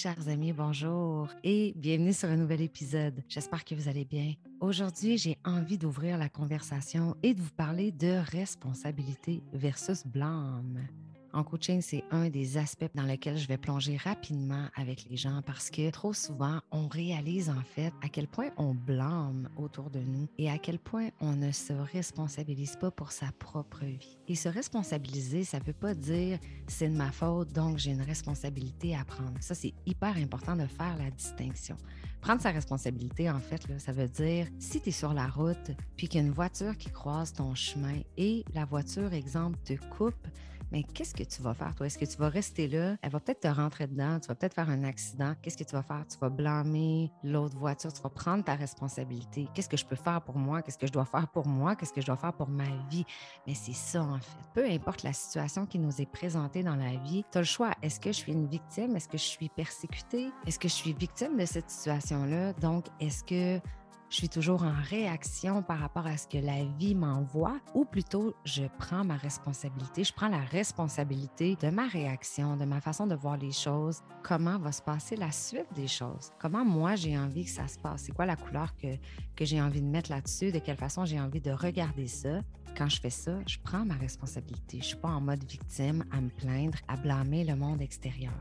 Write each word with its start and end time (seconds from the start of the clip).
Chers 0.00 0.28
amis, 0.28 0.52
bonjour 0.52 1.26
et 1.42 1.72
bienvenue 1.74 2.12
sur 2.12 2.28
un 2.28 2.36
nouvel 2.36 2.60
épisode. 2.60 3.20
J'espère 3.28 3.64
que 3.64 3.74
vous 3.74 3.88
allez 3.88 4.04
bien. 4.04 4.34
Aujourd'hui, 4.60 5.18
j'ai 5.18 5.38
envie 5.44 5.76
d'ouvrir 5.76 6.18
la 6.18 6.28
conversation 6.28 7.16
et 7.24 7.34
de 7.34 7.42
vous 7.42 7.50
parler 7.50 7.90
de 7.90 8.20
responsabilité 8.30 9.42
versus 9.52 10.06
blâme. 10.06 10.86
En 11.38 11.44
coaching, 11.44 11.80
c'est 11.80 12.02
un 12.10 12.30
des 12.30 12.56
aspects 12.56 12.90
dans 12.96 13.04
lesquels 13.04 13.36
je 13.36 13.46
vais 13.46 13.58
plonger 13.58 13.96
rapidement 13.96 14.66
avec 14.74 15.06
les 15.08 15.16
gens 15.16 15.40
parce 15.46 15.70
que 15.70 15.88
trop 15.90 16.12
souvent, 16.12 16.58
on 16.72 16.88
réalise 16.88 17.48
en 17.48 17.62
fait 17.62 17.92
à 18.02 18.08
quel 18.08 18.26
point 18.26 18.48
on 18.56 18.74
blâme 18.74 19.48
autour 19.56 19.88
de 19.88 20.00
nous 20.00 20.26
et 20.36 20.50
à 20.50 20.58
quel 20.58 20.80
point 20.80 21.10
on 21.20 21.36
ne 21.36 21.52
se 21.52 21.72
responsabilise 21.72 22.74
pas 22.74 22.90
pour 22.90 23.12
sa 23.12 23.30
propre 23.38 23.84
vie. 23.84 24.18
Et 24.26 24.34
se 24.34 24.48
responsabiliser, 24.48 25.44
ça 25.44 25.60
ne 25.60 25.64
veut 25.64 25.74
pas 25.74 25.94
dire 25.94 26.40
c'est 26.66 26.88
de 26.88 26.96
ma 26.96 27.12
faute, 27.12 27.52
donc 27.52 27.78
j'ai 27.78 27.92
une 27.92 28.02
responsabilité 28.02 28.96
à 28.96 29.04
prendre. 29.04 29.38
Ça, 29.38 29.54
c'est 29.54 29.74
hyper 29.86 30.16
important 30.16 30.56
de 30.56 30.66
faire 30.66 30.96
la 30.98 31.08
distinction. 31.12 31.76
Prendre 32.20 32.42
sa 32.42 32.50
responsabilité, 32.50 33.30
en 33.30 33.38
fait, 33.38 33.62
ça 33.78 33.92
veut 33.92 34.08
dire 34.08 34.48
si 34.58 34.80
tu 34.80 34.88
es 34.88 34.92
sur 34.92 35.14
la 35.14 35.28
route, 35.28 35.70
puis 35.96 36.08
qu'il 36.08 36.20
y 36.20 36.24
a 36.24 36.26
une 36.26 36.32
voiture 36.32 36.76
qui 36.76 36.90
croise 36.90 37.32
ton 37.32 37.54
chemin 37.54 38.00
et 38.16 38.44
la 38.54 38.64
voiture, 38.64 39.12
exemple, 39.12 39.56
te 39.64 39.74
coupe, 39.96 40.26
mais 40.70 40.82
qu'est-ce 40.82 41.14
que 41.14 41.22
tu 41.22 41.42
vas 41.42 41.54
faire, 41.54 41.74
toi? 41.74 41.86
Est-ce 41.86 41.98
que 41.98 42.04
tu 42.04 42.16
vas 42.16 42.28
rester 42.28 42.68
là? 42.68 42.96
Elle 43.02 43.10
va 43.10 43.20
peut-être 43.20 43.40
te 43.40 43.48
rentrer 43.48 43.86
dedans, 43.86 44.18
tu 44.20 44.28
vas 44.28 44.34
peut-être 44.34 44.54
faire 44.54 44.68
un 44.68 44.84
accident. 44.84 45.34
Qu'est-ce 45.40 45.56
que 45.56 45.64
tu 45.64 45.72
vas 45.74 45.82
faire? 45.82 46.04
Tu 46.10 46.18
vas 46.18 46.28
blâmer 46.28 47.10
l'autre 47.22 47.56
voiture, 47.56 47.92
tu 47.92 48.02
vas 48.02 48.10
prendre 48.10 48.44
ta 48.44 48.54
responsabilité. 48.54 49.48
Qu'est-ce 49.54 49.68
que 49.68 49.76
je 49.76 49.86
peux 49.86 49.96
faire 49.96 50.20
pour 50.22 50.36
moi? 50.36 50.62
Qu'est-ce 50.62 50.78
que 50.78 50.86
je 50.86 50.92
dois 50.92 51.04
faire 51.04 51.28
pour 51.28 51.46
moi? 51.46 51.76
Qu'est-ce 51.76 51.92
que 51.92 52.00
je 52.00 52.06
dois 52.06 52.16
faire 52.16 52.32
pour 52.32 52.48
ma 52.48 52.68
vie? 52.90 53.04
Mais 53.46 53.54
c'est 53.54 53.72
ça, 53.74 54.02
en 54.02 54.18
fait. 54.18 54.38
Peu 54.54 54.64
importe 54.64 55.02
la 55.02 55.12
situation 55.12 55.66
qui 55.66 55.78
nous 55.78 56.00
est 56.00 56.10
présentée 56.10 56.62
dans 56.62 56.76
la 56.76 56.96
vie, 56.96 57.24
tu 57.30 57.38
as 57.38 57.40
le 57.40 57.46
choix. 57.46 57.70
Est-ce 57.82 58.00
que 58.00 58.12
je 58.12 58.16
suis 58.16 58.32
une 58.32 58.46
victime? 58.46 58.96
Est-ce 58.96 59.08
que 59.08 59.18
je 59.18 59.24
suis 59.24 59.48
persécutée? 59.48 60.30
Est-ce 60.46 60.58
que 60.58 60.68
je 60.68 60.74
suis 60.74 60.92
victime 60.92 61.36
de 61.36 61.46
cette 61.46 61.70
situation-là? 61.70 62.52
Donc, 62.54 62.86
est-ce 63.00 63.24
que 63.24 63.60
je 64.10 64.16
suis 64.16 64.28
toujours 64.28 64.62
en 64.62 64.74
réaction 64.88 65.62
par 65.62 65.78
rapport 65.78 66.06
à 66.06 66.16
ce 66.16 66.26
que 66.26 66.38
la 66.38 66.64
vie 66.78 66.94
m'envoie, 66.94 67.58
ou 67.74 67.84
plutôt 67.84 68.34
je 68.44 68.64
prends 68.78 69.04
ma 69.04 69.16
responsabilité, 69.16 70.04
je 70.04 70.12
prends 70.12 70.28
la 70.28 70.40
responsabilité 70.40 71.56
de 71.60 71.68
ma 71.68 71.86
réaction, 71.86 72.56
de 72.56 72.64
ma 72.64 72.80
façon 72.80 73.06
de 73.06 73.14
voir 73.14 73.36
les 73.36 73.52
choses, 73.52 74.02
comment 74.22 74.58
va 74.58 74.72
se 74.72 74.82
passer 74.82 75.16
la 75.16 75.30
suite 75.30 75.72
des 75.74 75.88
choses, 75.88 76.30
comment 76.38 76.64
moi 76.64 76.94
j'ai 76.96 77.18
envie 77.18 77.44
que 77.44 77.50
ça 77.50 77.68
se 77.68 77.78
passe, 77.78 78.04
c'est 78.04 78.12
quoi 78.12 78.26
la 78.26 78.36
couleur 78.36 78.74
que, 78.76 78.96
que 79.36 79.44
j'ai 79.44 79.60
envie 79.60 79.82
de 79.82 79.86
mettre 79.86 80.10
là-dessus, 80.10 80.52
de 80.52 80.58
quelle 80.58 80.76
façon 80.76 81.04
j'ai 81.04 81.20
envie 81.20 81.40
de 81.40 81.50
regarder 81.50 82.06
ça? 82.06 82.40
Quand 82.76 82.88
je 82.88 83.00
fais 83.00 83.10
ça, 83.10 83.38
je 83.46 83.58
prends 83.58 83.84
ma 83.84 83.94
responsabilité. 83.94 84.78
Je 84.80 84.84
suis 84.84 84.96
pas 84.96 85.08
en 85.08 85.20
mode 85.20 85.42
victime 85.42 86.04
à 86.12 86.20
me 86.20 86.28
plaindre, 86.28 86.78
à 86.86 86.96
blâmer 86.96 87.44
le 87.44 87.56
monde 87.56 87.82
extérieur. 87.82 88.32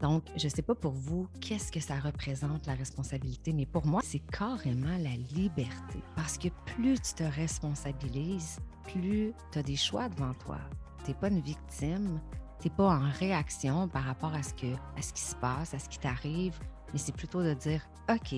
Donc, 0.00 0.24
je 0.36 0.44
ne 0.44 0.50
sais 0.50 0.62
pas 0.62 0.74
pour 0.74 0.92
vous 0.92 1.28
qu'est-ce 1.40 1.72
que 1.72 1.80
ça 1.80 1.98
représente 1.98 2.66
la 2.66 2.74
responsabilité, 2.74 3.52
mais 3.52 3.66
pour 3.66 3.86
moi, 3.86 4.02
c'est 4.04 4.18
carrément 4.18 4.96
la 4.98 5.16
liberté. 5.34 6.00
Parce 6.14 6.36
que 6.36 6.48
plus 6.66 7.00
tu 7.00 7.14
te 7.14 7.24
responsabilises, 7.24 8.58
plus 8.84 9.32
tu 9.52 9.58
as 9.58 9.62
des 9.62 9.76
choix 9.76 10.08
devant 10.08 10.34
toi. 10.34 10.58
Tu 11.04 11.10
n'es 11.10 11.16
pas 11.16 11.28
une 11.28 11.40
victime, 11.40 12.20
tu 12.60 12.68
n'es 12.68 12.74
pas 12.74 12.88
en 12.88 13.10
réaction 13.18 13.88
par 13.88 14.04
rapport 14.04 14.34
à 14.34 14.42
ce, 14.42 14.52
à 14.96 15.02
ce 15.02 15.12
qui 15.12 15.22
se 15.22 15.34
passe, 15.36 15.72
à 15.72 15.78
ce 15.78 15.88
qui 15.88 15.98
t'arrive, 15.98 16.58
mais 16.92 16.98
c'est 16.98 17.14
plutôt 17.14 17.42
de 17.42 17.54
dire, 17.54 17.82
OK, 18.10 18.34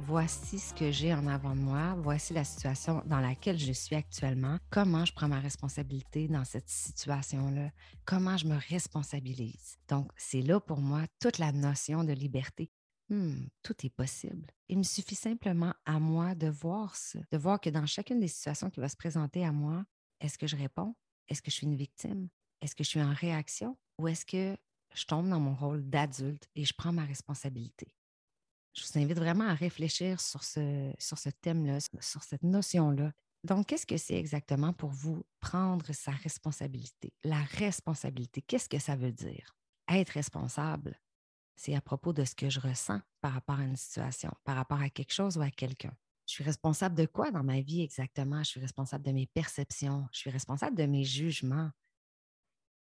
voici 0.00 0.58
ce 0.58 0.72
que 0.74 0.90
j'ai 0.90 1.12
en 1.14 1.26
avant 1.26 1.54
de 1.54 1.60
moi, 1.60 1.94
voici 1.98 2.32
la 2.32 2.44
situation 2.44 3.02
dans 3.06 3.20
laquelle 3.20 3.58
je 3.58 3.72
suis 3.72 3.94
actuellement, 3.94 4.58
comment 4.70 5.04
je 5.04 5.12
prends 5.12 5.28
ma 5.28 5.40
responsabilité 5.40 6.28
dans 6.28 6.44
cette 6.44 6.68
situation-là, 6.68 7.70
comment 8.04 8.36
je 8.36 8.46
me 8.46 8.58
responsabilise? 8.68 9.78
Donc, 9.88 10.10
c'est 10.16 10.42
là 10.42 10.60
pour 10.60 10.80
moi 10.80 11.02
toute 11.20 11.38
la 11.38 11.52
notion 11.52 12.04
de 12.04 12.12
liberté. 12.12 12.70
Hmm, 13.08 13.46
tout 13.62 13.74
est 13.84 13.90
possible. 13.90 14.46
Il 14.68 14.78
me 14.78 14.82
suffit 14.84 15.16
simplement 15.16 15.74
à 15.84 15.98
moi 15.98 16.34
de 16.34 16.48
voir 16.48 16.94
de 17.30 17.38
voir 17.38 17.60
que 17.60 17.70
dans 17.70 17.86
chacune 17.86 18.20
des 18.20 18.28
situations 18.28 18.70
qui 18.70 18.80
va 18.80 18.88
se 18.88 18.96
présenter 18.96 19.44
à 19.44 19.52
moi, 19.52 19.84
est-ce 20.20 20.38
que 20.38 20.46
je 20.46 20.56
réponds? 20.56 20.94
Est-ce 21.28 21.42
que 21.42 21.50
je 21.50 21.56
suis 21.56 21.66
une 21.66 21.76
victime? 21.76 22.28
Est-ce 22.60 22.74
que 22.74 22.84
je 22.84 22.88
suis 22.88 23.02
en 23.02 23.12
réaction? 23.12 23.76
Ou 23.98 24.08
est-ce 24.08 24.24
que 24.24 24.56
je 24.94 25.04
tombe 25.04 25.28
dans 25.28 25.40
mon 25.40 25.54
rôle 25.54 25.88
d'adulte 25.88 26.48
et 26.54 26.64
je 26.64 26.74
prends 26.76 26.92
ma 26.92 27.04
responsabilité? 27.04 27.94
Je 28.74 28.84
vous 28.84 28.98
invite 28.98 29.18
vraiment 29.18 29.48
à 29.48 29.54
réfléchir 29.54 30.20
sur 30.20 30.44
ce, 30.44 31.30
thème-là, 31.40 31.78
sur 32.00 32.22
cette 32.22 32.42
notion-là. 32.42 33.12
Donc, 33.44 33.66
qu'est-ce 33.66 33.86
que 33.86 33.96
c'est 33.96 34.18
exactement 34.18 34.72
pour 34.72 34.90
vous 34.90 35.24
prendre 35.40 35.92
sa 35.92 36.12
responsabilité? 36.12 37.12
La 37.24 37.42
responsabilité, 37.42 38.42
qu'est-ce 38.42 38.68
que 38.68 38.78
ça 38.78 38.96
veut 38.96 39.12
dire? 39.12 39.56
Être 39.88 40.10
responsable, 40.10 41.00
c'est 41.56 41.74
à 41.74 41.80
propos 41.80 42.12
de 42.12 42.24
ce 42.24 42.34
que 42.34 42.50
je 42.50 42.60
ressens 42.60 43.00
par 43.20 43.32
rapport 43.32 43.58
à 43.58 43.64
une 43.64 43.76
situation, 43.76 44.30
par 44.44 44.56
rapport 44.56 44.80
à 44.80 44.90
quelque 44.90 45.12
chose 45.12 45.36
ou 45.36 45.42
à 45.42 45.50
quelqu'un. 45.50 45.92
Je 46.26 46.34
suis 46.34 46.44
responsable 46.44 46.94
de 46.94 47.06
quoi 47.06 47.30
dans 47.30 47.42
ma 47.42 47.60
vie 47.60 47.82
exactement? 47.82 48.42
Je 48.44 48.50
suis 48.50 48.60
responsable 48.60 49.04
de 49.04 49.12
mes 49.12 49.26
perceptions, 49.26 50.06
je 50.12 50.18
suis 50.18 50.30
responsable 50.30 50.76
de 50.76 50.84
mes 50.86 51.02
jugements, 51.02 51.70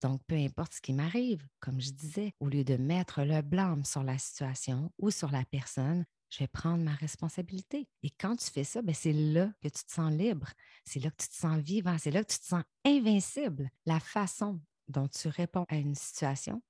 donc, 0.01 0.21
peu 0.25 0.35
importe 0.35 0.73
ce 0.73 0.81
qui 0.81 0.93
m'arrive, 0.93 1.47
comme 1.59 1.79
je 1.79 1.91
disais, 1.91 2.33
au 2.39 2.47
lieu 2.47 2.63
de 2.63 2.75
mettre 2.75 3.21
le 3.21 3.41
blâme 3.41 3.85
sur 3.85 4.03
la 4.03 4.17
situation 4.17 4.91
ou 4.97 5.11
sur 5.11 5.31
la 5.31 5.45
personne, 5.45 6.05
je 6.31 6.39
vais 6.39 6.47
prendre 6.47 6.83
ma 6.83 6.95
responsabilité. 6.95 7.87
Et 8.01 8.09
quand 8.09 8.35
tu 8.37 8.49
fais 8.49 8.63
ça, 8.63 8.81
ben, 8.81 8.95
c'est 8.95 9.13
là 9.13 9.51
que 9.61 9.67
tu 9.67 9.83
te 9.83 9.91
sens 9.91 10.11
libre, 10.11 10.47
c'est 10.85 10.99
là 10.99 11.11
que 11.11 11.21
tu 11.21 11.27
te 11.27 11.35
sens 11.35 11.59
vivant, 11.59 11.97
c'est 11.99 12.09
là 12.09 12.23
que 12.23 12.31
tu 12.31 12.39
te 12.39 12.45
sens 12.45 12.63
invincible. 12.85 13.69
La 13.85 13.99
façon 13.99 14.59
dont 14.87 15.07
tu 15.07 15.27
réponds 15.27 15.65
à 15.69 15.75
une 15.75 15.95
situation, 15.95 16.63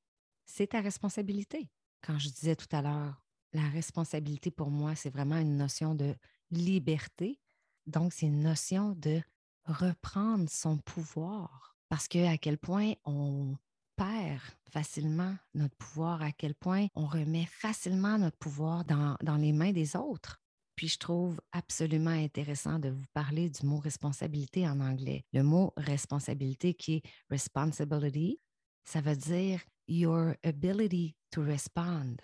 c'est 0.46 0.68
ta 0.68 0.82
responsabilité. 0.82 1.70
Quand 2.02 2.20
je 2.20 2.30
disais 2.30 2.56
tout 2.56 2.76
à 2.76 2.82
l'heure, 2.82 3.24
la 3.54 3.68
responsabilité 3.70 4.52
pour 4.52 4.72
moi, 4.72 4.96
c'est 4.96 5.10
vraiment 5.10 5.38
une 5.38 5.58
notion 5.58 5.96
de 5.96 6.16
liberté. 6.50 7.40
Donc, 7.86 8.14
c'est 8.14 8.26
une 8.26 8.42
notion 8.42 8.96
de 8.96 9.22
reprendre 9.66 10.50
son 10.50 10.78
pouvoir 10.78 11.71
parce 11.92 12.08
que 12.08 12.26
à 12.26 12.38
quel 12.38 12.58
point 12.58 12.94
on 13.04 13.54
perd 13.98 14.40
facilement 14.70 15.36
notre 15.54 15.76
pouvoir, 15.76 16.22
à 16.22 16.32
quel 16.32 16.56
point 16.56 16.88
on 16.96 17.06
remet 17.06 17.46
facilement 17.48 18.18
notre 18.18 18.38
pouvoir 18.38 18.86
dans, 18.86 19.18
dans 19.22 19.36
les 19.36 19.52
mains 19.52 19.74
des 19.74 19.98
autres. 19.98 20.40
Puis 20.78 20.88
je 20.88 20.98
trouve 20.98 21.42
absolument 21.52 22.12
intéressant 22.12 22.80
de 22.80 22.88
vous 22.88 23.04
parler 23.14 23.50
du 23.50 23.66
mot 23.66 23.78
responsabilité 23.78 24.66
en 24.70 24.80
anglais. 24.80 25.26
Le 25.34 25.44
mot 25.44 25.74
responsabilité 25.76 26.76
qui 26.76 26.94
est 26.94 27.02
responsibility, 27.30 28.40
ça 28.86 29.02
veut 29.02 29.18
dire 29.18 29.60
your 29.90 30.36
ability 30.46 31.18
to 31.30 31.44
respond, 31.44 32.16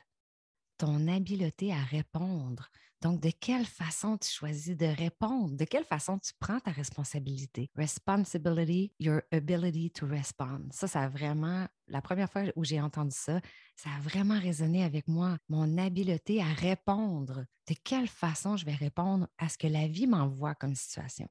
ton 0.78 1.10
habileté 1.10 1.74
à 1.74 1.84
répondre, 1.84 2.70
donc, 3.02 3.22
de 3.22 3.30
quelle 3.30 3.66
façon 3.66 4.18
tu 4.18 4.30
choisis 4.30 4.76
de 4.76 4.88
répondre? 4.88 5.56
De 5.56 5.66
quelle 5.66 5.84
façon 5.84 6.18
tu 6.18 6.32
prends 6.40 6.60
ta 6.60 6.72
responsabilité? 6.72 7.70
Responsibility, 7.76 8.92
your 9.00 9.22
ability 9.32 9.92
to 9.92 10.08
respond. 10.08 10.68
Ça, 10.72 10.88
ça 10.88 11.04
a 11.04 11.08
vraiment, 11.08 11.68
la 11.88 12.02
première 12.02 12.32
fois 12.32 12.44
où 12.56 12.64
j'ai 12.64 12.82
entendu 12.82 13.16
ça, 13.16 13.40
ça 13.76 13.90
a 13.96 14.00
vraiment 14.02 14.40
résonné 14.40 14.84
avec 14.84 15.08
moi. 15.08 15.38
Mon 15.48 15.78
habileté 15.78 16.42
à 16.42 16.52
répondre. 16.54 17.46
De 17.70 17.76
quelle 17.84 18.08
façon 18.08 18.58
je 18.58 18.66
vais 18.66 18.74
répondre 18.76 19.28
à 19.38 19.50
ce 19.50 19.58
que 19.58 19.68
la 19.68 19.88
vie 19.88 20.08
m'envoie 20.08 20.56
comme 20.56 20.74
situation? 20.74 21.28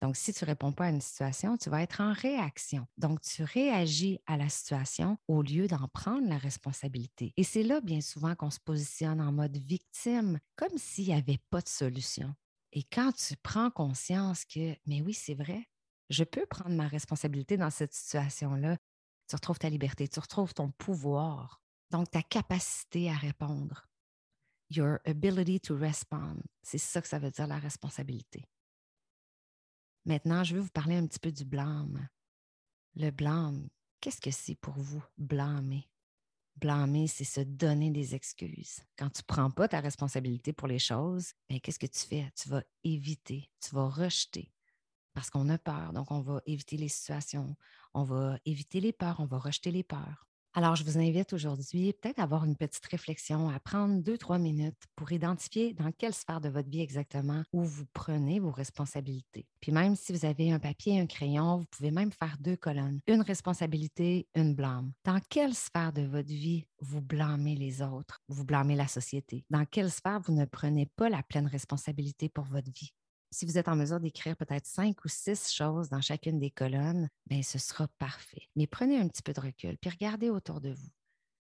Donc, 0.00 0.16
si 0.16 0.32
tu 0.32 0.44
ne 0.44 0.46
réponds 0.46 0.72
pas 0.72 0.86
à 0.86 0.90
une 0.90 1.00
situation, 1.00 1.58
tu 1.58 1.68
vas 1.68 1.82
être 1.82 2.00
en 2.00 2.12
réaction. 2.12 2.86
Donc, 2.96 3.20
tu 3.20 3.42
réagis 3.42 4.18
à 4.26 4.38
la 4.38 4.48
situation 4.48 5.18
au 5.28 5.42
lieu 5.42 5.66
d'en 5.66 5.88
prendre 5.88 6.26
la 6.26 6.38
responsabilité. 6.38 7.34
Et 7.36 7.44
c'est 7.44 7.62
là, 7.62 7.80
bien 7.82 8.00
souvent, 8.00 8.34
qu'on 8.34 8.50
se 8.50 8.60
positionne 8.60 9.20
en 9.20 9.30
mode 9.30 9.58
victime, 9.58 10.38
comme 10.56 10.78
s'il 10.78 11.08
n'y 11.08 11.14
avait 11.14 11.40
pas 11.50 11.60
de 11.60 11.68
solution. 11.68 12.34
Et 12.72 12.82
quand 12.84 13.12
tu 13.12 13.36
prends 13.36 13.70
conscience 13.70 14.44
que, 14.44 14.74
mais 14.86 15.02
oui, 15.02 15.12
c'est 15.12 15.34
vrai, 15.34 15.68
je 16.08 16.24
peux 16.24 16.46
prendre 16.46 16.74
ma 16.74 16.88
responsabilité 16.88 17.56
dans 17.56 17.70
cette 17.70 17.92
situation-là, 17.92 18.78
tu 19.28 19.36
retrouves 19.36 19.58
ta 19.58 19.68
liberté, 19.68 20.08
tu 20.08 20.18
retrouves 20.18 20.54
ton 20.54 20.70
pouvoir, 20.72 21.62
donc 21.90 22.10
ta 22.10 22.22
capacité 22.22 23.10
à 23.10 23.14
répondre. 23.14 23.86
Your 24.70 24.98
ability 25.04 25.60
to 25.60 25.76
respond. 25.76 26.36
C'est 26.62 26.78
ça 26.78 27.02
que 27.02 27.08
ça 27.08 27.18
veut 27.18 27.30
dire 27.30 27.46
la 27.46 27.58
responsabilité. 27.58 28.46
Maintenant, 30.04 30.44
je 30.44 30.54
vais 30.54 30.60
vous 30.60 30.70
parler 30.70 30.96
un 30.96 31.06
petit 31.06 31.18
peu 31.18 31.30
du 31.30 31.44
blâme. 31.44 32.08
Le 32.96 33.10
blâme, 33.10 33.68
qu'est-ce 34.00 34.20
que 34.20 34.30
c'est 34.30 34.56
pour 34.56 34.74
vous, 34.74 35.04
blâmer? 35.18 35.88
Blâmer, 36.56 37.06
c'est 37.06 37.24
se 37.24 37.40
donner 37.40 37.90
des 37.90 38.14
excuses. 38.14 38.80
Quand 38.98 39.10
tu 39.10 39.22
ne 39.22 39.26
prends 39.26 39.50
pas 39.50 39.68
ta 39.68 39.80
responsabilité 39.80 40.52
pour 40.52 40.68
les 40.68 40.78
choses, 40.78 41.32
qu'est-ce 41.62 41.78
que 41.78 41.86
tu 41.86 42.00
fais? 42.00 42.30
Tu 42.34 42.48
vas 42.48 42.62
éviter, 42.84 43.50
tu 43.60 43.74
vas 43.74 43.88
rejeter 43.88 44.52
parce 45.12 45.30
qu'on 45.30 45.48
a 45.48 45.58
peur. 45.58 45.92
Donc, 45.92 46.10
on 46.10 46.20
va 46.20 46.40
éviter 46.46 46.76
les 46.76 46.88
situations, 46.88 47.56
on 47.94 48.04
va 48.04 48.38
éviter 48.44 48.80
les 48.80 48.92
peurs, 48.92 49.20
on 49.20 49.26
va 49.26 49.38
rejeter 49.38 49.70
les 49.70 49.82
peurs. 49.82 50.29
Alors, 50.52 50.74
je 50.74 50.82
vous 50.82 50.98
invite 50.98 51.32
aujourd'hui 51.32 51.92
peut-être 51.92 52.18
à 52.18 52.24
avoir 52.24 52.44
une 52.44 52.56
petite 52.56 52.84
réflexion, 52.86 53.48
à 53.48 53.60
prendre 53.60 54.02
deux, 54.02 54.18
trois 54.18 54.38
minutes 54.38 54.82
pour 54.96 55.12
identifier 55.12 55.74
dans 55.74 55.92
quelle 55.92 56.12
sphère 56.12 56.40
de 56.40 56.48
votre 56.48 56.68
vie 56.68 56.80
exactement 56.80 57.44
où 57.52 57.62
vous 57.62 57.84
prenez 57.92 58.40
vos 58.40 58.50
responsabilités. 58.50 59.46
Puis 59.60 59.70
même 59.70 59.94
si 59.94 60.12
vous 60.12 60.24
avez 60.24 60.50
un 60.50 60.58
papier 60.58 60.94
et 60.94 61.00
un 61.00 61.06
crayon, 61.06 61.58
vous 61.58 61.66
pouvez 61.70 61.92
même 61.92 62.10
faire 62.10 62.36
deux 62.40 62.56
colonnes, 62.56 62.98
une 63.06 63.20
responsabilité, 63.22 64.28
une 64.34 64.54
blâme. 64.56 64.92
Dans 65.04 65.20
quelle 65.28 65.54
sphère 65.54 65.92
de 65.92 66.02
votre 66.02 66.28
vie 66.28 66.66
vous 66.80 67.00
blâmez 67.00 67.54
les 67.54 67.80
autres, 67.80 68.18
vous 68.28 68.44
blâmez 68.44 68.74
la 68.74 68.88
société? 68.88 69.44
Dans 69.50 69.64
quelle 69.64 69.90
sphère 69.90 70.20
vous 70.20 70.34
ne 70.34 70.46
prenez 70.46 70.86
pas 70.96 71.08
la 71.08 71.22
pleine 71.22 71.46
responsabilité 71.46 72.28
pour 72.28 72.44
votre 72.44 72.70
vie? 72.72 72.90
Si 73.32 73.46
vous 73.46 73.58
êtes 73.58 73.68
en 73.68 73.76
mesure 73.76 74.00
d'écrire 74.00 74.36
peut-être 74.36 74.66
cinq 74.66 75.04
ou 75.04 75.08
six 75.08 75.52
choses 75.52 75.88
dans 75.88 76.00
chacune 76.00 76.38
des 76.38 76.50
colonnes, 76.50 77.08
bien, 77.26 77.42
ce 77.42 77.58
sera 77.58 77.86
parfait. 77.98 78.48
Mais 78.56 78.66
prenez 78.66 78.98
un 78.98 79.08
petit 79.08 79.22
peu 79.22 79.32
de 79.32 79.40
recul, 79.40 79.78
puis 79.78 79.90
regardez 79.90 80.30
autour 80.30 80.60
de 80.60 80.72
vous. 80.72 80.90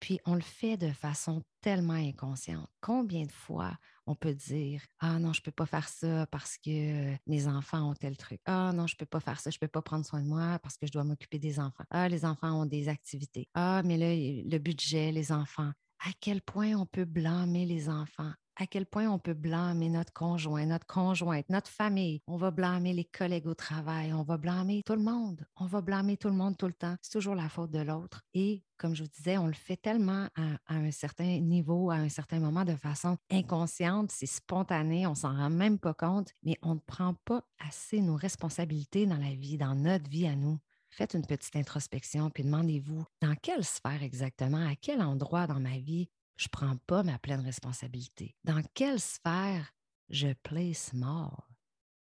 Puis 0.01 0.19
on 0.27 0.35
le 0.35 0.41
fait 0.43 0.77
de 0.77 0.91
façon 0.91 1.43
tellement 1.61 1.93
inconsciente. 1.95 2.69
Combien 2.81 3.25
de 3.25 3.33
fois 3.33 3.79
on 4.07 4.17
peut 4.17 4.35
dire 4.35 4.83
Ah 4.99 5.21
non, 5.21 5.33
je 5.33 5.41
ne 5.41 5.45
peux 5.45 5.53
pas 5.53 5.65
faire 5.65 5.89
ça 5.89 6.27
parce 6.27 6.59
que 6.59 7.15
mes 7.29 7.47
enfants 7.47 7.91
ont 7.91 7.95
tel 7.95 8.17
truc. 8.17 8.41
Ah 8.47 8.73
non, 8.75 8.89
je 8.89 8.95
ne 8.95 8.99
peux 8.99 9.07
pas 9.07 9.21
faire 9.21 9.39
ça, 9.39 9.51
je 9.51 9.57
ne 9.57 9.61
peux 9.61 9.69
pas 9.69 9.81
prendre 9.81 10.05
soin 10.05 10.21
de 10.21 10.27
moi 10.27 10.59
parce 10.59 10.77
que 10.77 10.89
je 10.89 10.93
dois 10.93 11.05
m'occuper 11.05 11.39
des 11.39 11.61
enfants. 11.61 11.85
Ah, 11.91 12.09
les 12.09 12.25
enfants 12.25 12.63
ont 12.63 12.67
des 12.67 12.89
activités. 12.89 13.49
Ah, 13.55 13.83
mais 13.85 13.97
là, 13.97 14.13
le 14.15 14.59
budget, 14.59 15.13
les 15.13 15.31
enfants. 15.31 15.71
À 16.01 16.11
quel 16.21 16.43
point 16.43 16.75
on 16.75 16.85
peut 16.85 17.05
blâmer 17.05 17.65
les 17.65 17.89
enfants? 17.89 18.33
À 18.63 18.67
quel 18.69 18.87
point 18.87 19.11
on 19.11 19.19
peut 19.19 19.35
blâmer 19.35 19.89
notre 19.89 20.13
conjoint, 20.13 20.65
notre 20.67 20.87
conjointe, 20.87 21.49
notre 21.49 21.69
famille. 21.69 22.23
On 22.29 22.37
va 22.37 22.53
blâmer 22.53 22.93
les 22.93 23.05
collègues 23.05 23.49
au 23.49 23.55
travail, 23.55 24.13
on 24.13 24.23
va 24.23 24.37
blâmer 24.37 24.85
tout 24.87 24.95
le 24.95 25.03
monde. 25.03 25.45
On 25.57 25.67
va 25.67 25.81
blâmer 25.81 26.17
tout 26.17 26.29
le 26.29 26.37
monde 26.37 26.57
tout 26.57 26.69
le 26.69 26.73
temps. 26.73 26.95
C'est 27.03 27.11
toujours 27.11 27.35
la 27.35 27.49
faute 27.49 27.73
de 27.73 27.81
l'autre. 27.81 28.23
Et 28.35 28.63
comme 28.77 28.95
je 28.95 29.03
vous 29.03 29.09
disais, 29.09 29.37
on 29.37 29.49
le 29.49 29.53
fait 29.53 29.77
tellement 29.77 30.29
à, 30.37 30.75
un 30.77 30.93
certain 30.93 31.41
niveau, 31.41 31.91
à 31.91 31.97
un 31.97 32.09
certain 32.09 32.39
moment, 32.39 32.65
de 32.65 32.77
façon 32.77 33.17
inconsciente, 33.33 34.13
c'est 34.13 34.27
spontané, 34.27 35.09
on 35.09 35.17
s'en 35.17 35.35
rend 35.37 35.51
même 35.51 35.81
pas 35.81 35.95
compte, 35.95 36.31
mais 36.45 36.57
on 36.63 36.75
ne 36.75 36.81
prend 36.81 37.15
pas 37.25 37.43
assez 37.69 38.01
nos 38.01 38.17
responsabilités 38.17 39.07
dans 39.07 39.19
la 39.19 39.35
vie, 39.35 39.59
dans 39.59 39.75
notre 39.75 40.09
vie 40.09 40.29
à 40.29 40.37
nous. 40.37 40.59
Faites 40.89 41.15
une 41.15 41.27
petite 41.27 41.57
introspection, 41.57 42.31
puis 42.31 42.45
demandez-vous 42.45 43.03
dans 43.23 43.35
quelle 43.43 43.65
sphère 43.65 44.05
exactement, 44.05 44.65
à 44.65 44.77
quel 44.77 45.03
endroit 45.03 45.49
dans 45.49 45.59
ma 45.59 45.79
vie 45.79 46.09
je 46.37 46.47
ne 46.47 46.51
prends 46.51 46.77
pas 46.87 47.03
ma 47.03 47.19
pleine 47.19 47.41
responsabilité? 47.41 48.37
Dans 48.45 48.63
quelle 48.75 49.01
sphère 49.01 49.73
je 50.09 50.33
play 50.43 50.75
small? 50.75 51.31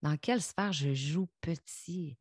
Dans 0.02 0.18
quelle 0.18 0.42
sphère 0.42 0.74
je 0.74 0.94
joue 0.94 1.30
petit? 1.42 2.18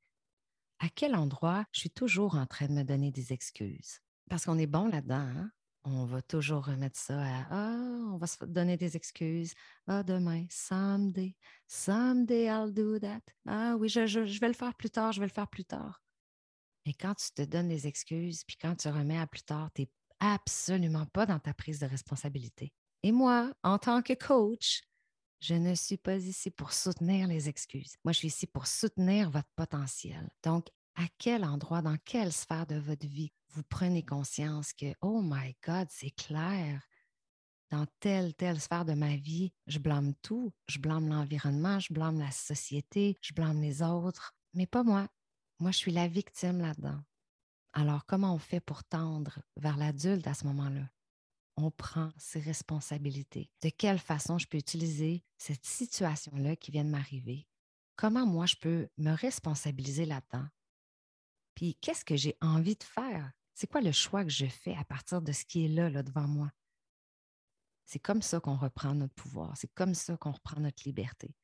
À 0.78 0.88
quel 0.88 1.14
endroit 1.14 1.64
je 1.72 1.80
suis 1.80 1.90
toujours 1.90 2.34
en 2.34 2.46
train 2.46 2.66
de 2.66 2.72
me 2.72 2.84
donner 2.84 3.10
des 3.10 3.32
excuses? 3.32 4.00
Parce 4.28 4.44
qu'on 4.44 4.58
est 4.58 4.66
bon 4.66 4.88
là-dedans, 4.88 5.16
hein? 5.16 5.50
On 5.84 6.04
va 6.04 6.20
toujours 6.20 6.66
remettre 6.66 6.98
ça 6.98 7.18
à 7.18 7.46
Ah, 7.50 8.10
on 8.12 8.18
va 8.18 8.26
se 8.26 8.44
donner 8.44 8.76
des 8.76 8.96
excuses. 8.96 9.54
Ah, 9.86 10.02
demain, 10.02 10.44
someday, 10.50 11.34
someday 11.66 12.44
I'll 12.44 12.72
do 12.72 12.98
that. 12.98 13.22
Ah 13.46 13.76
oui, 13.78 13.88
je, 13.88 14.00
vais 14.38 14.48
le 14.48 14.54
faire 14.54 14.74
plus 14.74 14.90
tard, 14.90 15.12
je 15.12 15.20
vais 15.20 15.26
le 15.26 15.32
faire 15.32 15.48
plus 15.48 15.64
tard. 15.64 16.02
Mais 16.84 16.92
quand 16.92 17.14
tu 17.14 17.32
te 17.32 17.42
donnes 17.42 17.68
des 17.68 17.86
excuses, 17.86 18.44
puis 18.44 18.56
quand 18.60 18.76
tu 18.76 18.88
remets 18.88 19.18
à 19.18 19.26
plus 19.26 19.42
tard, 19.42 19.70
tu 19.74 19.82
es 19.82 19.90
absolument 20.20 21.06
pas 21.06 21.26
dans 21.26 21.38
ta 21.38 21.52
prise 21.54 21.80
de 21.80 21.86
responsabilité. 21.86 22.72
Et 23.02 23.12
moi, 23.12 23.52
en 23.62 23.78
tant 23.78 24.02
que 24.02 24.12
coach, 24.12 24.82
je 25.40 25.54
ne 25.54 25.74
suis 25.74 25.96
pas 25.96 26.16
ici 26.16 26.50
pour 26.50 26.72
soutenir 26.72 27.26
les 27.26 27.48
excuses. 27.48 27.96
Moi, 28.04 28.12
je 28.12 28.18
suis 28.18 28.28
ici 28.28 28.46
pour 28.46 28.66
soutenir 28.66 29.30
votre 29.30 29.48
potentiel. 29.56 30.30
Donc, 30.42 30.68
à 30.96 31.04
quel 31.18 31.44
endroit, 31.44 31.82
dans 31.82 31.96
quelle 32.04 32.32
sphère 32.32 32.66
de 32.66 32.76
votre 32.76 33.06
vie 33.06 33.32
vous 33.52 33.62
prenez 33.68 34.04
conscience 34.04 34.72
que, 34.72 34.94
oh 35.00 35.22
my 35.22 35.56
God, 35.64 35.88
c'est 35.90 36.10
clair, 36.10 36.80
dans 37.70 37.86
telle, 38.00 38.34
telle 38.34 38.60
sphère 38.60 38.84
de 38.84 38.94
ma 38.94 39.16
vie, 39.16 39.52
je 39.66 39.78
blâme 39.78 40.14
tout. 40.22 40.52
Je 40.68 40.78
blâme 40.78 41.08
l'environnement, 41.08 41.78
je 41.78 41.92
blâme 41.92 42.18
la 42.18 42.32
société, 42.32 43.16
je 43.22 43.32
blâme 43.32 43.60
les 43.60 43.82
autres, 43.82 44.34
mais 44.54 44.66
pas 44.66 44.82
moi. 44.82 45.08
Moi, 45.60 45.70
je 45.70 45.76
suis 45.76 45.92
la 45.92 46.08
victime 46.08 46.60
là-dedans. 46.60 47.00
Alors, 47.72 48.04
comment 48.06 48.34
on 48.34 48.38
fait 48.38 48.60
pour 48.60 48.82
tendre 48.84 49.38
vers 49.56 49.76
l'adulte 49.76 50.26
à 50.26 50.34
ce 50.34 50.44
moment-là? 50.46 50.90
On 51.56 51.70
prend 51.70 52.10
ses 52.16 52.40
responsabilités. 52.40 53.50
De 53.62 53.70
quelle 53.70 53.98
façon 53.98 54.38
je 54.38 54.46
peux 54.46 54.58
utiliser 54.58 55.24
cette 55.38 55.64
situation-là 55.64 56.56
qui 56.56 56.70
vient 56.70 56.84
de 56.84 56.90
m'arriver? 56.90 57.46
Comment 57.96 58.26
moi, 58.26 58.46
je 58.46 58.56
peux 58.56 58.88
me 58.98 59.12
responsabiliser 59.12 60.06
là-dedans? 60.06 60.48
Puis, 61.54 61.76
qu'est-ce 61.76 62.04
que 62.04 62.16
j'ai 62.16 62.36
envie 62.40 62.76
de 62.76 62.84
faire? 62.84 63.32
C'est 63.54 63.70
quoi 63.70 63.82
le 63.82 63.92
choix 63.92 64.24
que 64.24 64.30
je 64.30 64.46
fais 64.46 64.74
à 64.76 64.84
partir 64.84 65.20
de 65.20 65.32
ce 65.32 65.44
qui 65.44 65.64
est 65.64 65.68
là, 65.68 65.90
devant 66.02 66.26
moi? 66.26 66.50
C'est 67.84 67.98
comme 67.98 68.22
ça 68.22 68.40
qu'on 68.40 68.56
reprend 68.56 68.94
notre 68.94 69.14
pouvoir. 69.14 69.56
C'est 69.56 69.72
comme 69.74 69.94
ça 69.94 70.16
qu'on 70.16 70.32
reprend 70.32 70.60
notre 70.60 70.82
liberté. 70.86 71.36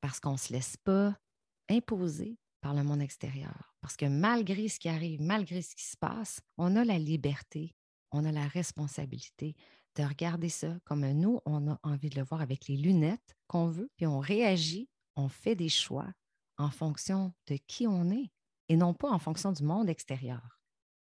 Parce 0.00 0.20
qu'on 0.20 0.32
ne 0.32 0.38
se 0.38 0.52
laisse 0.52 0.76
pas 0.76 1.16
imposer 1.68 2.38
par 2.60 2.74
le 2.74 2.82
monde 2.82 3.02
extérieur. 3.02 3.74
Parce 3.80 3.96
que 3.96 4.06
malgré 4.06 4.68
ce 4.68 4.78
qui 4.78 4.88
arrive, 4.88 5.20
malgré 5.20 5.62
ce 5.62 5.74
qui 5.74 5.84
se 5.84 5.96
passe, 5.96 6.40
on 6.56 6.76
a 6.76 6.84
la 6.84 6.98
liberté, 6.98 7.74
on 8.10 8.24
a 8.24 8.32
la 8.32 8.46
responsabilité 8.46 9.54
de 9.96 10.04
regarder 10.04 10.48
ça 10.48 10.78
comme 10.84 11.06
nous, 11.12 11.40
on 11.44 11.70
a 11.70 11.78
envie 11.82 12.10
de 12.10 12.16
le 12.16 12.24
voir 12.24 12.40
avec 12.40 12.68
les 12.68 12.76
lunettes 12.76 13.36
qu'on 13.46 13.68
veut, 13.68 13.90
puis 13.96 14.06
on 14.06 14.20
réagit, 14.20 14.88
on 15.16 15.28
fait 15.28 15.56
des 15.56 15.68
choix 15.68 16.12
en 16.56 16.70
fonction 16.70 17.32
de 17.46 17.56
qui 17.66 17.86
on 17.86 18.10
est 18.10 18.30
et 18.68 18.76
non 18.76 18.94
pas 18.94 19.10
en 19.10 19.18
fonction 19.18 19.52
du 19.52 19.62
monde 19.62 19.88
extérieur. 19.88 20.60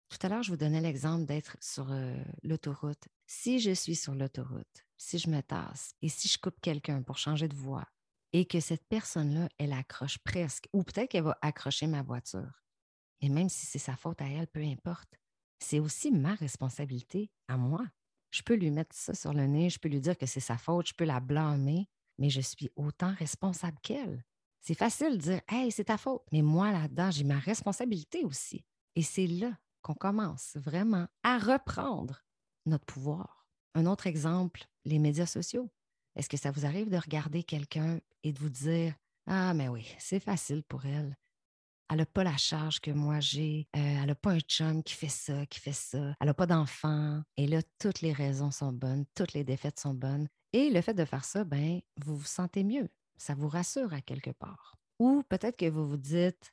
Tout 0.08 0.18
à 0.26 0.28
l'heure, 0.28 0.42
je 0.42 0.50
vous 0.50 0.56
donnais 0.56 0.80
l'exemple 0.80 1.24
d'être 1.24 1.56
sur 1.60 1.92
euh, 1.92 2.16
l'autoroute. 2.42 3.06
Si 3.26 3.60
je 3.60 3.70
suis 3.70 3.94
sur 3.94 4.14
l'autoroute, 4.14 4.84
si 4.96 5.18
je 5.18 5.30
me 5.30 5.40
tasse 5.40 5.94
et 6.02 6.08
si 6.08 6.26
je 6.26 6.38
coupe 6.38 6.60
quelqu'un 6.60 7.02
pour 7.02 7.16
changer 7.16 7.46
de 7.46 7.54
voie, 7.54 7.86
et 8.32 8.46
que 8.46 8.60
cette 8.60 8.84
personne-là, 8.88 9.48
elle 9.58 9.72
accroche 9.72 10.18
presque, 10.18 10.68
ou 10.72 10.82
peut-être 10.82 11.10
qu'elle 11.10 11.24
va 11.24 11.38
accrocher 11.42 11.86
ma 11.86 12.02
voiture. 12.02 12.64
Et 13.20 13.28
même 13.28 13.48
si 13.48 13.66
c'est 13.66 13.78
sa 13.78 13.96
faute 13.96 14.22
à 14.22 14.26
elle, 14.26 14.46
peu 14.46 14.62
importe, 14.62 15.18
c'est 15.58 15.80
aussi 15.80 16.10
ma 16.10 16.34
responsabilité 16.34 17.30
à 17.48 17.56
moi. 17.56 17.84
Je 18.30 18.42
peux 18.42 18.54
lui 18.54 18.70
mettre 18.70 18.94
ça 18.94 19.14
sur 19.14 19.32
le 19.32 19.46
nez, 19.46 19.70
je 19.70 19.78
peux 19.78 19.88
lui 19.88 20.00
dire 20.00 20.16
que 20.16 20.26
c'est 20.26 20.40
sa 20.40 20.56
faute, 20.56 20.88
je 20.88 20.94
peux 20.94 21.04
la 21.04 21.20
blâmer, 21.20 21.88
mais 22.18 22.30
je 22.30 22.40
suis 22.40 22.70
autant 22.76 23.12
responsable 23.14 23.78
qu'elle. 23.82 24.24
C'est 24.60 24.74
facile 24.74 25.12
de 25.12 25.22
dire 25.22 25.40
Hey, 25.48 25.72
c'est 25.72 25.84
ta 25.84 25.96
faute. 25.96 26.22
Mais 26.32 26.42
moi, 26.42 26.70
là-dedans, 26.70 27.10
j'ai 27.10 27.24
ma 27.24 27.38
responsabilité 27.38 28.24
aussi. 28.24 28.64
Et 28.94 29.02
c'est 29.02 29.26
là 29.26 29.58
qu'on 29.82 29.94
commence 29.94 30.56
vraiment 30.56 31.08
à 31.22 31.38
reprendre 31.38 32.22
notre 32.66 32.84
pouvoir. 32.84 33.46
Un 33.74 33.86
autre 33.86 34.06
exemple, 34.06 34.64
les 34.84 34.98
médias 34.98 35.26
sociaux. 35.26 35.70
Est-ce 36.16 36.28
que 36.28 36.36
ça 36.36 36.50
vous 36.50 36.66
arrive 36.66 36.90
de 36.90 36.96
regarder 36.96 37.42
quelqu'un 37.42 38.00
et 38.22 38.32
de 38.32 38.38
vous 38.38 38.48
dire 38.48 38.94
Ah, 39.26 39.54
mais 39.54 39.68
oui, 39.68 39.86
c'est 39.98 40.20
facile 40.20 40.62
pour 40.62 40.84
elle. 40.86 41.16
Elle 41.90 41.98
n'a 41.98 42.06
pas 42.06 42.22
la 42.22 42.36
charge 42.36 42.78
que 42.80 42.92
moi 42.92 43.18
j'ai. 43.18 43.66
Euh, 43.76 43.80
elle 43.80 44.06
n'a 44.06 44.14
pas 44.14 44.30
un 44.30 44.40
chum 44.40 44.82
qui 44.82 44.94
fait 44.94 45.08
ça, 45.08 45.44
qui 45.46 45.58
fait 45.58 45.72
ça. 45.72 46.14
Elle 46.20 46.26
n'a 46.26 46.34
pas 46.34 46.46
d'enfant. 46.46 47.20
Et 47.36 47.48
là, 47.48 47.62
toutes 47.80 48.00
les 48.00 48.12
raisons 48.12 48.52
sont 48.52 48.72
bonnes, 48.72 49.04
toutes 49.16 49.32
les 49.32 49.42
défaites 49.42 49.80
sont 49.80 49.94
bonnes. 49.94 50.28
Et 50.52 50.70
le 50.70 50.80
fait 50.82 50.94
de 50.94 51.04
faire 51.04 51.24
ça, 51.24 51.42
ben, 51.42 51.80
vous 51.96 52.16
vous 52.16 52.26
sentez 52.26 52.62
mieux. 52.62 52.88
Ça 53.16 53.34
vous 53.34 53.48
rassure 53.48 53.92
à 53.92 54.00
quelque 54.00 54.30
part. 54.30 54.76
Ou 55.00 55.24
peut-être 55.28 55.56
que 55.56 55.68
vous 55.68 55.86
vous 55.88 55.96
dites 55.96 56.52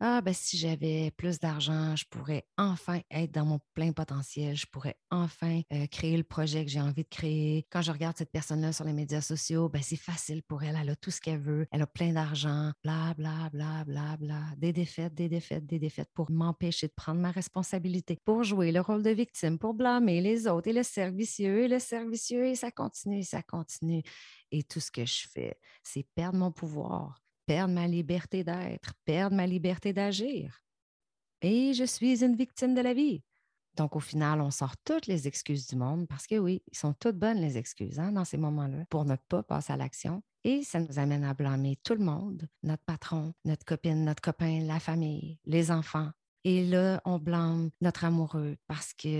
ah, 0.00 0.20
ben 0.20 0.32
si 0.32 0.56
j'avais 0.56 1.10
plus 1.10 1.40
d'argent, 1.40 1.96
je 1.96 2.04
pourrais 2.08 2.46
enfin 2.56 3.00
être 3.10 3.32
dans 3.32 3.44
mon 3.44 3.58
plein 3.74 3.90
potentiel, 3.90 4.56
je 4.56 4.66
pourrais 4.66 4.96
enfin 5.10 5.62
euh, 5.72 5.86
créer 5.88 6.16
le 6.16 6.22
projet 6.22 6.64
que 6.64 6.70
j'ai 6.70 6.80
envie 6.80 7.02
de 7.02 7.08
créer. 7.08 7.66
Quand 7.70 7.82
je 7.82 7.90
regarde 7.90 8.16
cette 8.16 8.30
personne-là 8.30 8.72
sur 8.72 8.84
les 8.84 8.92
médias 8.92 9.20
sociaux, 9.20 9.68
ben 9.68 9.82
c'est 9.82 9.96
facile 9.96 10.44
pour 10.44 10.62
elle, 10.62 10.78
elle 10.80 10.90
a 10.90 10.94
tout 10.94 11.10
ce 11.10 11.20
qu'elle 11.20 11.40
veut, 11.40 11.66
elle 11.72 11.82
a 11.82 11.86
plein 11.88 12.12
d'argent, 12.12 12.70
bla, 12.84 13.12
bla, 13.16 13.50
bla, 13.52 13.84
bla, 13.84 14.16
bla. 14.16 14.40
Des 14.56 14.72
défaites, 14.72 15.14
des 15.14 15.28
défaites, 15.28 15.66
des 15.66 15.80
défaites 15.80 16.10
pour 16.14 16.30
m'empêcher 16.30 16.86
de 16.86 16.94
prendre 16.94 17.20
ma 17.20 17.32
responsabilité, 17.32 18.20
pour 18.24 18.44
jouer 18.44 18.70
le 18.70 18.80
rôle 18.80 19.02
de 19.02 19.10
victime, 19.10 19.58
pour 19.58 19.74
blâmer 19.74 20.20
les 20.20 20.46
autres 20.46 20.68
et 20.68 20.72
le 20.72 20.84
servicieux 20.84 21.64
et 21.64 21.68
le 21.68 21.80
servicieux 21.80 22.46
et 22.46 22.54
ça 22.54 22.70
continue, 22.70 23.24
ça 23.24 23.42
continue. 23.42 24.02
Et 24.52 24.62
tout 24.62 24.80
ce 24.80 24.92
que 24.92 25.04
je 25.04 25.26
fais, 25.28 25.58
c'est 25.82 26.06
perdre 26.14 26.38
mon 26.38 26.52
pouvoir 26.52 27.20
perdre 27.48 27.72
ma 27.72 27.86
liberté 27.86 28.44
d'être, 28.44 28.92
perdre 29.06 29.34
ma 29.34 29.46
liberté 29.46 29.94
d'agir. 29.94 30.62
Et 31.40 31.72
je 31.72 31.84
suis 31.84 32.22
une 32.22 32.36
victime 32.36 32.74
de 32.74 32.82
la 32.82 32.92
vie. 32.92 33.22
Donc, 33.74 33.96
au 33.96 34.00
final, 34.00 34.42
on 34.42 34.50
sort 34.50 34.76
toutes 34.84 35.06
les 35.06 35.26
excuses 35.26 35.66
du 35.66 35.76
monde 35.76 36.06
parce 36.06 36.26
que 36.26 36.36
oui, 36.36 36.62
ils 36.70 36.76
sont 36.76 36.92
toutes 36.92 37.16
bonnes 37.16 37.40
les 37.40 37.56
excuses 37.56 37.98
hein, 37.98 38.12
dans 38.12 38.26
ces 38.26 38.36
moments-là 38.36 38.84
pour 38.90 39.06
ne 39.06 39.16
pas 39.16 39.42
passer 39.42 39.72
à 39.72 39.78
l'action. 39.78 40.22
Et 40.44 40.62
ça 40.62 40.78
nous 40.78 40.98
amène 40.98 41.24
à 41.24 41.32
blâmer 41.32 41.78
tout 41.82 41.94
le 41.94 42.04
monde, 42.04 42.46
notre 42.62 42.84
patron, 42.84 43.32
notre 43.46 43.64
copine, 43.64 44.04
notre 44.04 44.20
copain, 44.20 44.60
la 44.66 44.78
famille, 44.78 45.38
les 45.46 45.70
enfants, 45.70 46.10
et 46.44 46.64
là, 46.64 47.00
on 47.04 47.18
blâme 47.18 47.70
notre 47.80 48.04
amoureux 48.04 48.56
parce 48.66 48.92
qu'il 48.94 49.10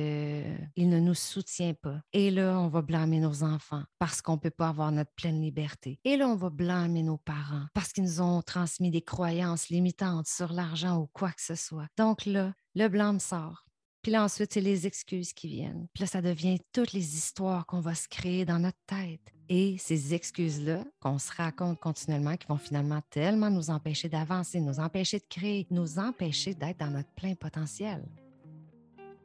ne 0.76 0.98
nous 1.00 1.14
soutient 1.14 1.74
pas. 1.74 2.00
Et 2.12 2.30
là, 2.30 2.58
on 2.58 2.68
va 2.68 2.82
blâmer 2.82 3.20
nos 3.20 3.42
enfants 3.42 3.84
parce 3.98 4.22
qu'on 4.22 4.34
ne 4.34 4.38
peut 4.38 4.50
pas 4.50 4.68
avoir 4.68 4.92
notre 4.92 5.12
pleine 5.14 5.40
liberté. 5.40 6.00
Et 6.04 6.16
là, 6.16 6.28
on 6.28 6.36
va 6.36 6.50
blâmer 6.50 7.02
nos 7.02 7.18
parents 7.18 7.66
parce 7.74 7.92
qu'ils 7.92 8.04
nous 8.04 8.20
ont 8.20 8.42
transmis 8.42 8.90
des 8.90 9.02
croyances 9.02 9.68
limitantes 9.68 10.26
sur 10.26 10.52
l'argent 10.52 10.98
ou 10.98 11.06
quoi 11.12 11.30
que 11.30 11.42
ce 11.42 11.54
soit. 11.54 11.86
Donc 11.96 12.24
là, 12.26 12.52
le 12.74 12.88
blâme 12.88 13.20
sort. 13.20 13.67
Puis 14.02 14.12
là, 14.12 14.24
ensuite, 14.24 14.52
c'est 14.52 14.60
les 14.60 14.86
excuses 14.86 15.32
qui 15.32 15.48
viennent. 15.48 15.86
Puis 15.92 16.02
là, 16.02 16.06
ça 16.06 16.22
devient 16.22 16.58
toutes 16.72 16.92
les 16.92 17.16
histoires 17.16 17.66
qu'on 17.66 17.80
va 17.80 17.94
se 17.94 18.08
créer 18.08 18.44
dans 18.44 18.58
notre 18.58 18.78
tête. 18.86 19.20
Et 19.48 19.76
ces 19.78 20.14
excuses-là 20.14 20.84
qu'on 21.00 21.18
se 21.18 21.32
raconte 21.32 21.80
continuellement, 21.80 22.36
qui 22.36 22.46
vont 22.46 22.58
finalement 22.58 23.00
tellement 23.10 23.50
nous 23.50 23.70
empêcher 23.70 24.08
d'avancer, 24.08 24.60
nous 24.60 24.78
empêcher 24.78 25.18
de 25.18 25.26
créer, 25.28 25.66
nous 25.70 25.98
empêcher 25.98 26.54
d'être 26.54 26.78
dans 26.78 26.90
notre 26.90 27.10
plein 27.10 27.34
potentiel. 27.34 28.04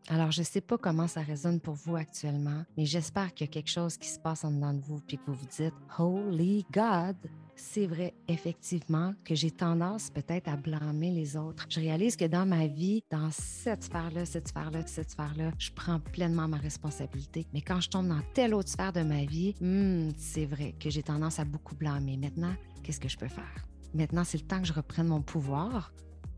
Alors, 0.10 0.32
je 0.32 0.42
ne 0.42 0.46
sais 0.46 0.62
pas 0.62 0.78
comment 0.78 1.08
ça 1.08 1.22
résonne 1.22 1.62
pour 1.62 1.76
vous 1.76 1.96
actuellement, 1.96 2.64
mais 2.76 2.86
j'espère 2.86 3.34
qu'il 3.34 3.48
y 3.48 3.50
a 3.50 3.54
quelque 3.54 3.70
chose 3.70 3.98
qui 3.98 4.10
se 4.10 4.20
passe 4.20 4.44
en 4.44 4.52
dedans 4.52 4.74
de 4.74 4.82
vous, 4.82 5.00
puis 5.00 5.18
que 5.18 5.24
vous 5.28 5.34
vous 5.34 5.46
dites 5.46 5.74
Holy 5.98 6.66
God, 6.72 7.16
c'est 7.56 7.88
vrai, 7.88 8.14
effectivement, 8.28 9.14
que 9.24 9.36
j'ai 9.36 9.52
tendance 9.52 10.10
peut-être 10.10 10.48
à 10.48 10.58
blâmer 10.58 11.12
les 11.12 11.38
autres. 11.38 11.66
Je 11.70 11.80
réalise 11.80 12.16
que 12.16 12.26
dans 12.26 12.46
ma 12.46 12.68
vie, 12.68 13.04
dans 13.10 13.30
cette 13.32 13.84
sphère-là, 13.84 14.26
cette 14.26 14.48
sphère-là, 14.48 14.86
cette 14.86 15.12
sphère-là, 15.12 15.52
je 15.58 15.72
prends 15.72 16.00
pleinement 16.00 16.48
ma 16.48 16.58
responsabilité. 16.58 17.46
Mais 17.54 17.62
quand 17.62 17.82
je 17.82 17.90
tombe 17.90 18.08
dans 18.08 18.22
telle 18.34 18.54
autre 18.54 18.70
sphère 18.70 18.94
de 18.94 19.02
ma 19.02 19.26
vie, 19.26 19.56
hmm, 19.62 20.12
c'est 20.18 20.46
vrai 20.46 20.74
que 20.80 20.90
j'ai 20.90 21.04
tendance 21.04 21.40
à 21.40 21.46
beaucoup 21.46 21.76
blâmer. 21.76 22.18
Maintenant, 22.18 22.54
qu'est-ce 22.84 23.00
que 23.00 23.10
je 23.10 23.18
peux 23.18 23.28
faire? 23.28 23.66
Maintenant, 23.94 24.24
c'est 24.24 24.40
le 24.40 24.48
temps 24.48 24.60
que 24.60 24.68
je 24.68 24.74
reprenne 24.74 25.08
mon 25.08 25.22
pouvoir. 25.22 25.94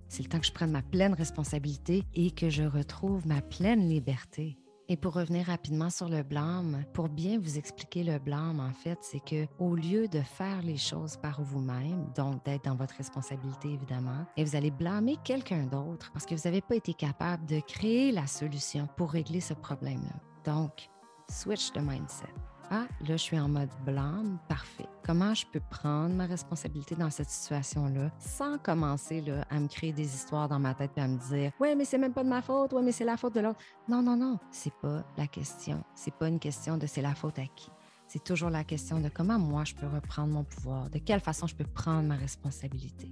C'est 0.09 0.23
le 0.23 0.29
temps 0.29 0.39
que 0.39 0.45
je 0.45 0.51
prenne 0.51 0.71
ma 0.71 0.81
pleine 0.81 1.13
responsabilité 1.13 2.03
et 2.13 2.31
que 2.31 2.49
je 2.49 2.63
retrouve 2.63 3.25
ma 3.25 3.41
pleine 3.41 3.87
liberté. 3.89 4.57
Et 4.87 4.97
pour 4.97 5.13
revenir 5.13 5.47
rapidement 5.47 5.89
sur 5.89 6.09
le 6.09 6.21
blâme, 6.21 6.83
pour 6.93 7.09
bien 7.09 7.39
vous 7.39 7.57
expliquer 7.57 8.03
le 8.03 8.19
blâme, 8.19 8.59
en 8.59 8.71
fait, 8.71 8.99
c'est 9.01 9.19
que 9.19 9.47
au 9.57 9.75
lieu 9.75 10.07
de 10.07 10.21
faire 10.21 10.61
les 10.61 10.77
choses 10.77 11.17
par 11.17 11.41
vous-même, 11.41 12.11
donc 12.15 12.45
d'être 12.45 12.65
dans 12.65 12.75
votre 12.75 12.95
responsabilité 12.95 13.69
évidemment, 13.69 14.25
et 14.37 14.43
vous 14.43 14.55
allez 14.55 14.69
blâmer 14.69 15.17
quelqu'un 15.23 15.63
d'autre 15.63 16.11
parce 16.13 16.25
que 16.25 16.35
vous 16.35 16.41
n'avez 16.45 16.61
pas 16.61 16.75
été 16.75 16.93
capable 16.93 17.45
de 17.47 17.59
créer 17.61 18.11
la 18.11 18.27
solution 18.27 18.87
pour 18.95 19.11
régler 19.11 19.41
ce 19.41 19.55
problème-là. 19.55 20.53
Donc, 20.53 20.89
switch 21.29 21.71
de 21.73 21.79
mindset. 21.79 22.33
Ah, 22.69 22.87
là, 23.01 23.07
je 23.07 23.15
suis 23.15 23.39
en 23.39 23.49
mode 23.49 23.69
blâme, 23.85 24.37
parfait. 24.47 24.87
Comment 25.05 25.35
je 25.35 25.45
peux 25.45 25.59
prendre 25.59 26.15
ma 26.15 26.25
responsabilité 26.25 26.95
dans 26.95 27.11
cette 27.11 27.29
situation-là 27.29 28.09
sans 28.17 28.57
commencer 28.57 29.21
là, 29.21 29.45
à 29.51 29.59
me 29.59 29.67
créer 29.67 29.93
des 29.93 30.15
histoires 30.15 30.49
dans 30.49 30.57
ma 30.57 30.73
tête 30.73 30.89
et 30.97 31.01
à 31.01 31.07
me 31.07 31.19
dire 31.29 31.51
Ouais, 31.59 31.75
mais 31.75 31.85
c'est 31.85 31.99
même 31.99 32.11
pas 32.13 32.23
de 32.23 32.29
ma 32.29 32.41
faute, 32.41 32.73
ouais, 32.73 32.81
mais 32.81 32.91
c'est 32.91 33.05
la 33.05 33.15
faute 33.15 33.35
de 33.35 33.41
l'autre. 33.41 33.59
Non, 33.87 34.01
non, 34.01 34.17
non, 34.17 34.39
c'est 34.49 34.73
pas 34.73 35.05
la 35.15 35.27
question. 35.27 35.83
C'est 35.93 36.13
pas 36.15 36.27
une 36.27 36.39
question 36.39 36.77
de 36.79 36.87
c'est 36.87 37.03
la 37.03 37.13
faute 37.13 37.37
à 37.37 37.45
qui. 37.45 37.69
C'est 38.07 38.23
toujours 38.23 38.49
la 38.49 38.63
question 38.63 38.99
de 38.99 39.09
comment 39.09 39.37
moi 39.37 39.63
je 39.63 39.75
peux 39.75 39.85
reprendre 39.85 40.33
mon 40.33 40.43
pouvoir, 40.43 40.89
de 40.89 40.97
quelle 40.97 41.19
façon 41.19 41.45
je 41.45 41.55
peux 41.55 41.65
prendre 41.65 42.07
ma 42.07 42.15
responsabilité. 42.15 43.11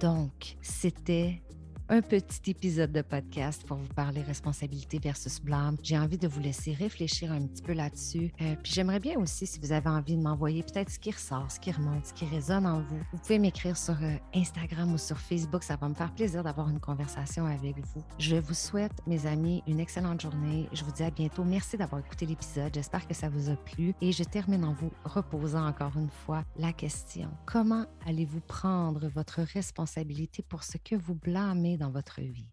Donc, 0.00 0.56
c'était 0.62 1.42
un 1.90 2.02
petit 2.02 2.50
épisode 2.50 2.92
de 2.92 3.00
podcast 3.00 3.64
pour 3.66 3.78
vous 3.78 3.94
parler 3.94 4.20
responsabilité 4.20 4.98
versus 4.98 5.40
blâme. 5.40 5.76
J'ai 5.82 5.98
envie 5.98 6.18
de 6.18 6.28
vous 6.28 6.40
laisser 6.40 6.74
réfléchir 6.74 7.32
un 7.32 7.46
petit 7.46 7.62
peu 7.62 7.72
là-dessus. 7.72 8.30
Euh, 8.42 8.56
puis 8.62 8.72
j'aimerais 8.72 9.00
bien 9.00 9.18
aussi, 9.18 9.46
si 9.46 9.58
vous 9.58 9.72
avez 9.72 9.88
envie 9.88 10.16
de 10.16 10.22
m'envoyer 10.22 10.62
peut-être 10.62 10.90
ce 10.90 10.98
qui 10.98 11.10
ressort, 11.10 11.50
ce 11.50 11.58
qui 11.58 11.72
remonte, 11.72 12.04
ce 12.04 12.12
qui 12.12 12.26
résonne 12.26 12.66
en 12.66 12.80
vous, 12.80 12.98
vous 13.10 13.18
pouvez 13.18 13.38
m'écrire 13.38 13.76
sur 13.76 13.94
euh, 14.02 14.16
Instagram 14.34 14.92
ou 14.92 14.98
sur 14.98 15.18
Facebook. 15.18 15.62
Ça 15.62 15.76
va 15.76 15.88
me 15.88 15.94
faire 15.94 16.14
plaisir 16.14 16.44
d'avoir 16.44 16.68
une 16.68 16.80
conversation 16.80 17.46
avec 17.46 17.76
vous. 17.78 18.04
Je 18.18 18.36
vous 18.36 18.54
souhaite, 18.54 18.92
mes 19.06 19.24
amis, 19.24 19.62
une 19.66 19.80
excellente 19.80 20.20
journée. 20.20 20.68
Je 20.72 20.84
vous 20.84 20.92
dis 20.92 21.04
à 21.04 21.10
bientôt. 21.10 21.44
Merci 21.44 21.78
d'avoir 21.78 22.04
écouté 22.04 22.26
l'épisode. 22.26 22.70
J'espère 22.74 23.06
que 23.06 23.14
ça 23.14 23.30
vous 23.30 23.48
a 23.50 23.56
plu. 23.56 23.94
Et 24.02 24.12
je 24.12 24.24
termine 24.24 24.64
en 24.64 24.74
vous 24.74 24.92
reposant 25.04 25.66
encore 25.66 25.96
une 25.96 26.10
fois 26.10 26.44
la 26.58 26.74
question. 26.74 27.30
Comment 27.46 27.86
allez-vous 28.06 28.40
prendre 28.40 29.08
votre 29.08 29.40
responsabilité 29.40 30.42
pour 30.42 30.64
ce 30.64 30.76
que 30.76 30.94
vous 30.94 31.14
blâmez 31.14 31.77
dans 31.78 31.90
votre 31.90 32.20
vie. 32.20 32.50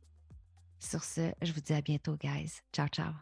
Sur 0.79 1.03
ce, 1.03 1.33
je 1.41 1.51
vous 1.51 1.61
dis 1.61 1.73
à 1.73 1.81
bientôt, 1.81 2.15
guys. 2.15 2.61
Ciao, 2.71 2.87
ciao. 2.87 3.15